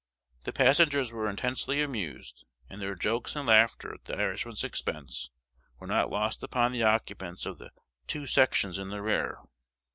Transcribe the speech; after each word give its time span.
The 0.45 0.51
passengers 0.51 1.11
were 1.11 1.29
intensely 1.29 1.79
amused; 1.79 2.43
and 2.67 2.81
their 2.81 2.95
jokes 2.95 3.35
and 3.35 3.45
laughter 3.45 3.93
at 3.93 4.05
the 4.05 4.17
Irishman's 4.17 4.63
expense 4.63 5.29
were 5.77 5.85
not 5.85 6.09
lost 6.09 6.41
upon 6.41 6.71
the 6.71 6.81
occupants 6.81 7.45
of 7.45 7.59
the 7.59 7.69
"two 8.07 8.25
sections" 8.25 8.79
in 8.79 8.89
the 8.89 9.03
rear. 9.03 9.37